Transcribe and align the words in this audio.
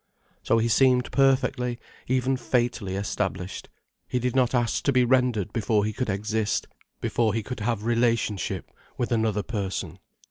So 0.41 0.57
he 0.57 0.67
seemed 0.67 1.11
perfectly, 1.11 1.77
even 2.07 2.35
fatally 2.35 2.95
established, 2.95 3.69
he 4.07 4.17
did 4.17 4.35
not 4.35 4.55
ask 4.55 4.83
to 4.85 4.91
be 4.91 5.03
rendered 5.03 5.53
before 5.53 5.85
he 5.85 5.93
could 5.93 6.09
exist, 6.09 6.65
before 7.01 7.35
he 7.35 7.43
could 7.43 7.59
have 7.59 7.83
relationship 7.85 8.71
with 8.97 9.11
another 9.11 9.43
person. 9.43 9.99